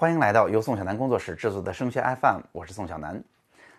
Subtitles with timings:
[0.00, 3.22] 欢迎来到由宋小南工作室制作的升学 FM，我是宋小南。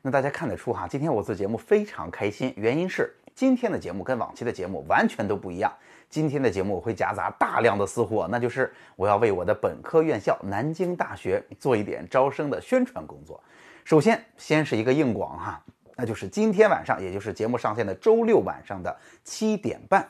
[0.00, 5.70] 那大家看得出哈，今天我做节目非常开心，原因是今天的节目跟往期的节目完全都不一样。
[6.08, 13.38] 今天的节目我会夹杂大量的私货，那就是我要为我的本科院校南京大学做一点招生的宣传工作。
[13.84, 15.62] 首先，先是一个硬广哈，
[15.96, 20.08] 那就是今天晚上，也就是节目上线的周六晚上的七点半，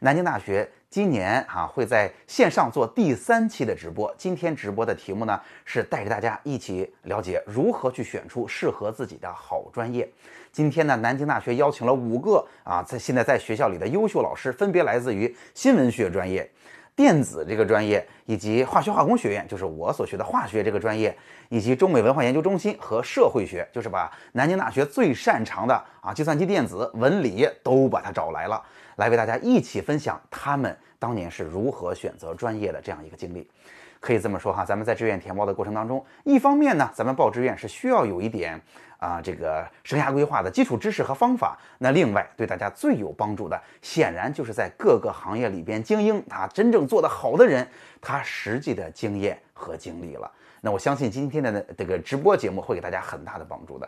[0.00, 0.68] 南京大学。
[0.94, 4.14] 今年啊会在线上做第三期的直播。
[4.16, 10.08] 今天直播的题目呢是带着大家一起了解如何去选出适合自己的好专业。
[10.52, 16.48] 今天呢，南京大学邀请了五个啊在现在在学校里的优秀老师，分别来自于新闻学专业、
[16.94, 21.12] 电子这个专业，以及化学化工学院，就是我所学的化学这个专业，
[21.48, 28.62] 以及中美文化研究中心和社会学，就是把南京大学最擅长的啊计算机电子、文理都把它找来了。
[28.96, 33.48] 来为大家一起分享他们当年是如何选择专业的这样一个经历，
[34.00, 38.60] 可以这么说哈，咱们在志愿填报的过程当中，一方面呢，咱们报志愿是需要有一点
[38.98, 47.66] 啊这个生涯规划的基础知识和方法，那另外对大家最有帮助的，显然就是在各个行业里边精英他真正做得好的人，
[48.00, 50.30] 他实际的经验和经历了。
[50.60, 53.86] 那我相信今天的这个直播节目会给大家很大的帮助的。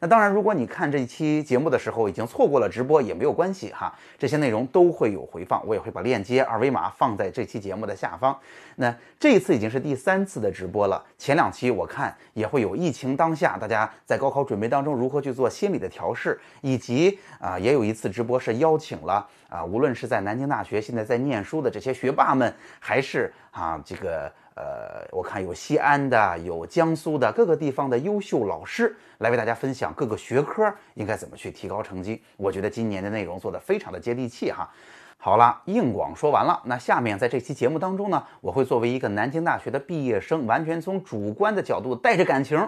[0.00, 8.38] 那当然，如果你看这一期节目的时候已经错过了直播也没有关系哈，这些内容都会有回放，我也会把链接、二维码放在这期节目的下方。
[8.76, 24.32] 那这一次已经是第三次的直播了，前两期我看也会有疫情当下大家在高考准备当中如何去做心理的调试，以及啊也有一次直播是邀请了啊无论是在南京大学现在在念书的这些学霸们，还是啊这个。
[24.58, 32.20] 呃，我看有西安的，有江苏的，各个地方的优秀老师来为大家分享各个学科应该怎么去提高成绩。
[32.36, 34.68] 我觉得今年的内容做得非常的接地气哈。
[35.16, 42.58] 好了，硬广说完了，那下面在这期节目当中呢，我会作为一个南京大学的毕业生，完全从主观的角度带着感情。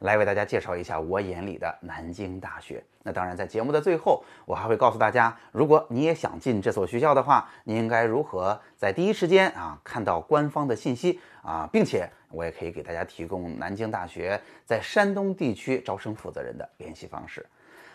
[0.00, 2.82] 来为大家介绍一下我眼里的南京大学。
[3.02, 17.44] 那当然，在节目的最后，我还会告诉大家，如果你也想进这所学校的话，你应该如何在第一时间啊看到官方的信息啊，并且我也可以给大家提供南京大学在山东地区招生负责人的联系方式。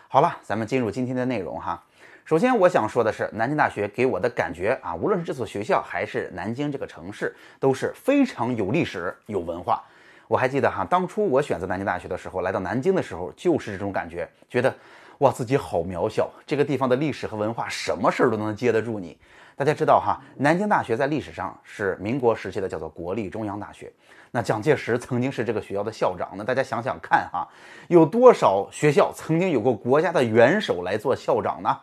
[0.08, 1.80] 好了，咱们进入今天的内容哈。
[2.24, 9.84] 首先，我想说的是，南京大学给我的感觉啊，无论是这所学校还是南京这个城市，都是非常有历史、有文化。
[10.28, 14.74] 我还记得哈，当初我选择南京大学的时候，来到南京的时候，就是这种感觉，觉得
[15.18, 16.28] 哇自己好渺小。
[16.46, 19.16] 这个地方的历史和文化，什么事儿都能接得住你。
[19.54, 23.90] 大家知道哈，南京大学在历史上是民国时期的，叫做国立中央大学。
[24.30, 26.28] 那蒋介石曾经是这个学校的校长。
[26.36, 27.48] 那大家想想看哈，
[27.88, 31.74] 有多少学校曾经有过国家的元首来做校长呢？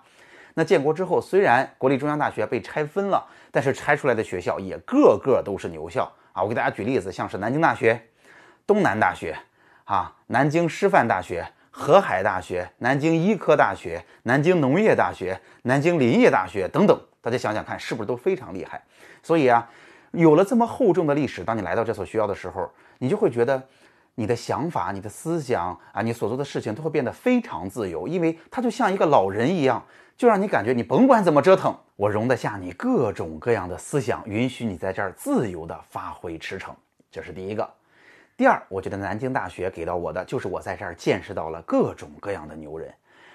[0.54, 6.04] 那建国之后，虽然国立中央大学被拆分了，但是拆出来的学校也个个都是牛校
[6.34, 6.44] 啊。
[6.44, 8.00] 我给大家举例子，像是南京大学。
[8.66, 9.38] 东南大学，
[9.84, 18.82] 啊，南京师范大学、河海大学、南京医科大学、南京农业大学、南京林业大学等等，大家想想看，是不是都非常厉害？
[19.22, 19.70] 所以啊，
[20.12, 23.62] 有了这么厚重的历史，当你来到这所学校的时候，你就会觉得
[24.16, 29.84] 你的想法、你的思想啊，你所做的事情都会变得非常自由，因为它就像一个老人一样，
[30.16, 36.70] 就让你感觉你甭管怎么折腾，我容得下你各种各样的思想，允许你在这儿自由的发挥驰骋。
[37.12, 37.70] 这是第一个。
[38.36, 42.92] 第二，我觉得南京大学给到我的就是我在这儿见识到了各种各样的牛人。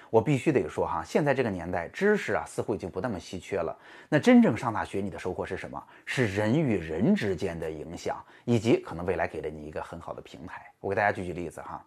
[0.09, 3.73] 我必须得说哈，现在这个年代，知识啊似乎已经不那么稀缺了。
[4.09, 5.81] 那真正上大学，你的收获是什么？
[6.05, 10.69] 是人与人之间的影响，以及可能未来给了你一个很好的平台。
[10.81, 11.81] 我给大家举举例子哈，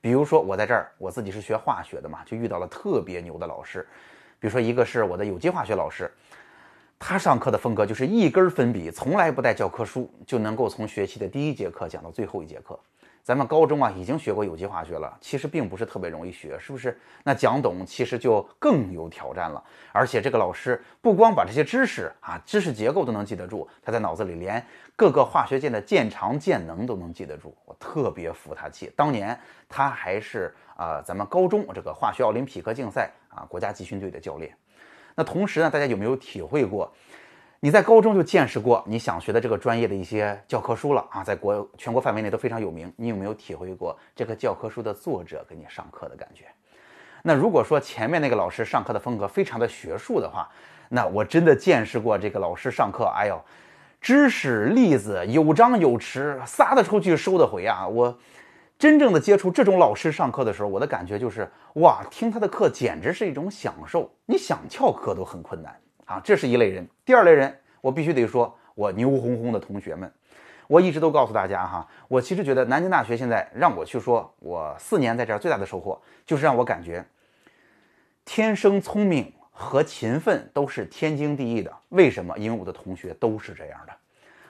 [0.00, 3.86] 比如说我在这儿，我自己是学化学的嘛，就遇到了特别牛的老师，
[4.40, 6.10] 比如说一个是我的有机化学老师。
[6.98, 12.78] 他上课的风格就是一根粉笔，从来不带教科书，就能够从学期的第一节课讲到最后一节课。
[13.22, 16.96] 咱们高中啊已经学过有机化学了，其实并不是特别容易学，是不是？
[17.24, 19.62] 那讲懂其实就更有挑战了。
[19.92, 24.64] 而且这个老师不光把这些知识啊知识结构都能记得住，他在脑子里连
[24.94, 27.52] 各个化学键的键长键能都能记得住。
[27.64, 28.92] 我特别服他气。
[28.94, 29.38] 当年
[29.68, 34.56] 他还是啊咱们高中这个化学奥林匹克竞赛啊国家集训队的教练。
[35.16, 36.92] 那同时呢，大家有没有体会过？
[37.60, 42.92] 你在高中就见识过你想学的这个专业的一些教科书了啊，在国全国范围内都非常有名。
[42.96, 46.44] 你有没有体会过这个教科书的作者给你上课的感觉？
[47.22, 50.46] 那如果说前面那个老师上课的风格非常的学术的话，
[50.90, 53.42] 那我真的见识过这个老师上课，哎呦，
[54.00, 58.16] 知识例子有张有弛，撒得出去收得回啊，我。
[58.78, 64.10] 真正的接触这种老师上课的时候，我的感觉就是哇，听他的课简直是一种享受。
[64.26, 65.74] 你想翘课都很困难
[66.04, 66.86] 啊，这是一类人。
[67.04, 70.12] 第二类人，我必须得说，我牛哄哄的同学们。
[70.68, 77.06] 我一直都告诉大家哈，我其实觉得南京大学现在让我去说，我四年在这儿最大的收获就是让我感觉，
[78.24, 81.72] 天生聪明和勤奋都是天经地义的。
[81.90, 82.36] 为什么？
[82.36, 83.92] 因为我的同学都是这样的。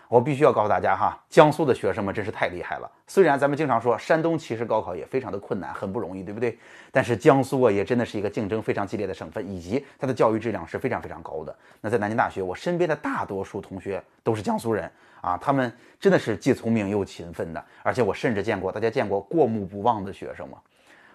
[0.08, 2.90] 我必须要告诉大家哈，江苏的学生们真是太厉害了。
[3.08, 6.56] 虽然咱们经常说山东其实高考也非常的困难，很不容易，对不对？
[6.92, 11.54] 但是江苏啊，也真的是一个竞争非常激烈的省份，以及它的教育质量是非常非常高的。
[11.80, 17.64] 那在南京大学，我身边的大多数同学都是江苏人啊，他们真的是既聪明又勤奋的。
[17.82, 20.58] 而且我甚至见过，大家见过过目不忘的学生吗？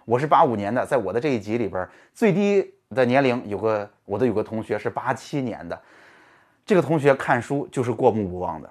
[0.03, 5.79] 我是八五年的，在我的这一级里边，最低的年龄有个我的有个同学是八七年的，
[6.65, 8.69] 这个同学看书就是过目不忘的。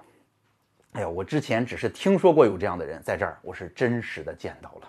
[0.93, 4.87] 哎呀，我之前只是听说过有这样的人，在这儿我是真实的见到了。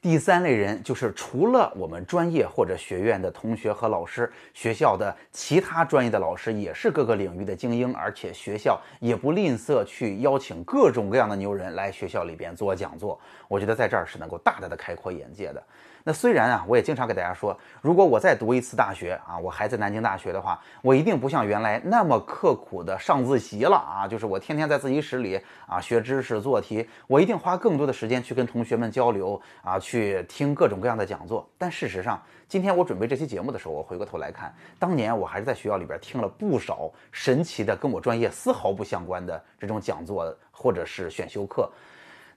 [0.00, 13.20] 第三类人就是除了我们专业或者学院的同学和老师，学校的其他专业的老师也是各个领域的精英，而且学校也不吝啬去邀请各种各样的牛人来学校里边做讲座。
[13.48, 15.62] 我觉得在这儿是能够大大的开阔眼界的。
[16.04, 31.48] 那虽然啊，我也经常给大家说，如果我再读一次大学啊，我还在南京大学的话，我一定不像原来那么刻苦的上自习了啊，就是我天天在自习室里啊学知识做题，我一定花更多的时间去跟同学们交流啊，去听各种各样的讲座。
[31.56, 41.70] 但事实上，今天我准备这期节目的时候，我回过头来看，当年我还是在学校里边听了不少神奇的跟我专业丝毫不相关的这种讲座或者是选修课。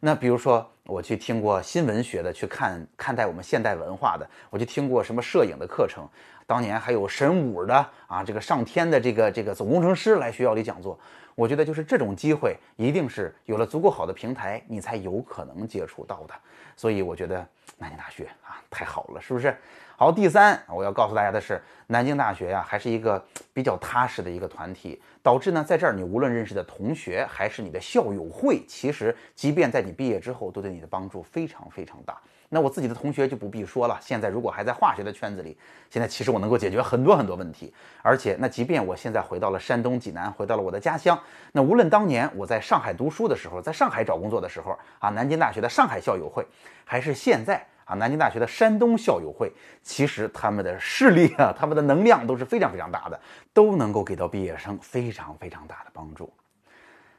[0.05, 6.07] 那比如说，我去听过新闻学的，去看看待我们现代文化的，我去听过什么摄影的课程，
[6.45, 7.75] 当年还有神武的
[8.05, 10.95] 啊，这个上天的这个这个总工程师来学校里讲座。
[11.33, 16.35] 我觉得就是这种机会，一定是有了足够好的平台，你才有可能接触到的。
[16.77, 17.37] 所以我觉得
[17.79, 19.55] 南京大学啊，太好了，是不是？
[19.95, 32.19] 好，第三，我要告诉大家的是，南京大学呀，还是一个比较踏实的一个团体，导致呢，在这儿你无论认识的同学，还是你的校友会，其实即便在你毕业之后，都对你的帮助非常非常大。
[32.49, 35.57] 那我自己的同学就不必说了，现在如果还在化学的圈子里，
[35.89, 37.73] 现在其实我能够解决很多很多问题。
[38.01, 41.19] 而且，那即便我现在回到了山东济南，回到了我的家乡，
[41.51, 46.45] 那无论当年我在上海读书的时候，在上海找工作的时候啊，南京大学的上海校友会，
[46.83, 47.65] 还是现在。
[47.85, 49.53] 啊，南京大学的山东校友会，
[49.83, 53.19] 其实他们的势力啊，他们的能量都是非常非常大的，
[53.53, 56.33] 都能够给到毕业生非常非常大的帮助。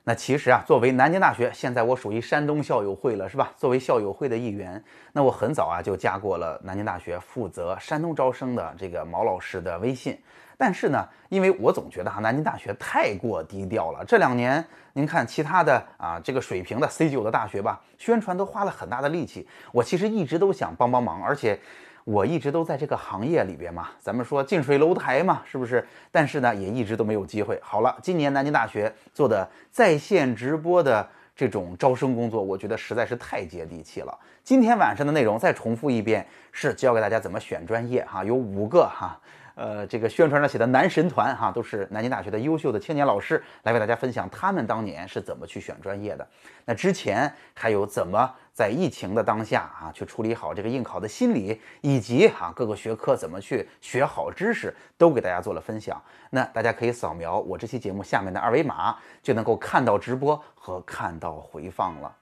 [0.08, 3.50] 那其实啊，作为南京大学，现在我属于山东校友会了，是吧？
[3.56, 4.80] 作为校友会的一员，
[5.12, 10.16] 那我很早啊就加过了南京大学负责山东招生的这个毛老师的微信。
[10.56, 14.04] 但是呢，因为我总觉得哈，南京大学太过低调了。
[14.04, 19.48] 这两年，您看其他的啊，这个水平的 C 九的大学吧，宣传都花了很大的力气。
[19.72, 21.58] 我其实一直都想帮帮忙，而且
[22.06, 25.84] 我一直都在这个行业里边嘛，咱们说近水楼台嘛，是不是？
[26.12, 27.58] 但是呢，也一直都没有机会。
[27.60, 31.04] 好了，今年南京大学做的在线直播的
[31.34, 34.16] 这种招生工作，我觉得实在是太接地气了。
[34.44, 39.18] 今天晚上的内容再重复一遍，是教给大家怎么选专业哈，有五个哈。
[39.56, 46.28] 呃，这个宣传上写的男神团哈，都是南京大学的优秀的青年老师来为大家分享他们当年是怎么去选专业的。
[46.66, 55.98] 那之前还有怎么在疫情的当下啊，去处理好这个应考的心理，以及哈各个学科怎么去学好知识，都给大家做了分享。
[56.28, 62.14] 那大家可以扫描我这期节目下面的二维码，就能够看到直播和看到回放了。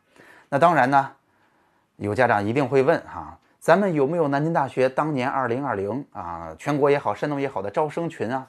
[0.48, 1.10] 那当然呢，
[1.96, 3.36] 有家长一定会问哈。
[3.64, 8.46] 咱们有没有南京大学当年二零二零啊，全国也好，山东也好的招生群啊？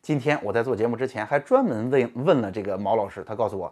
[0.00, 3.70] 今天我在做节目之前还专门问问了这个毛老师，他告诉我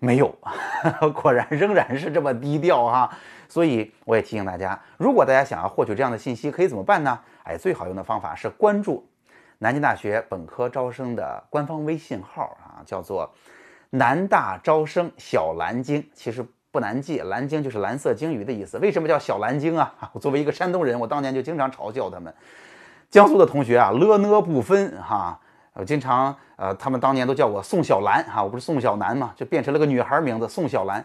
[0.00, 0.28] 没有，
[1.16, 3.10] 果然仍然是这么低调哈。
[3.48, 7.18] 所以我也提醒大家，如果大家想要获取这样的信息，可以怎么办呢？
[7.44, 9.08] 哎，最好用的方法是关注
[9.56, 13.32] 南京大学本科招生的官方微信号啊，叫做
[13.88, 16.44] 南大招生小蓝鲸，其实。
[16.72, 18.78] 不难记，蓝鲸就是蓝色鲸鱼的意思。
[18.78, 19.94] 为什么叫小蓝鲸啊？
[20.14, 22.32] 我作为一个山东人，我当年就经常嘲笑他们。
[23.10, 25.38] 江苏的同学啊，了呢不分哈。
[25.74, 31.04] 我经常呃，他们当年都叫我宋小兰哈，我不是宋小南嘛，就变成了个女孩名字宋小兰。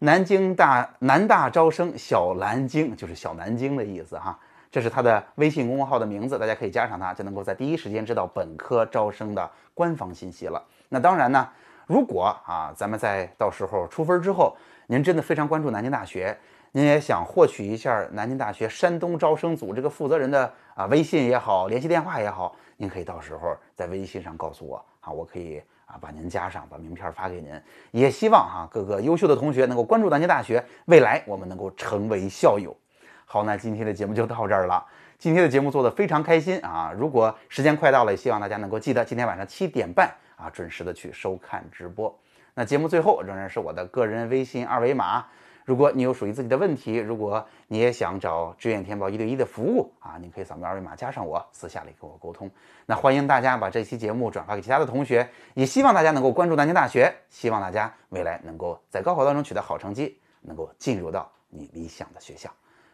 [0.00, 4.36] 南京大南大招生小蓝鲸就是小南京的意思哈。
[4.72, 10.60] 这是他的微信公众号的名字，大家可以加上他，就能够在第一时间知道本科招生的官方信息了。
[10.88, 11.48] 那当然呢，
[11.86, 14.56] 如果啊，咱们在到时候出分之后。
[14.86, 16.36] 您真的非常关注南京大学，
[16.72, 27.58] 您也想获取一下南京大学山东招生组这个负责人的啊微信也好，联系电话也好，您可以到时候在微信上告诉我啊，我可以啊把您加上，把名片发给您。
[27.92, 32.76] 也希望哈各个优秀的同学能够关注南京大学，未来我们能够成为校友。
[33.24, 34.84] 好，那今天的节目就到这儿了。
[35.16, 36.92] 今天的节目做得非常开心啊！
[36.94, 42.14] 如果时间快到了，也希望大家能够记得今天晚上七点半啊准时的去收看直播。
[42.54, 45.26] 那节目最后仍然是我的个人微信二维码。
[45.64, 52.50] 如果你有属于自己的问题，如果你也想找志愿填报一对一的服务啊，您可以扫描二维码加上我，私下里跟我沟通。
[52.84, 62.50] 那欢迎大家把这期节目转发给其他的同学，也希望大家能够关注南京大学，希望大家未来能够在高考当中取得好成绩，能够进入到你理想的学校。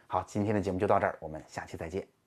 [0.07, 2.20] 好，今天的节目就到这儿，我们下期再见。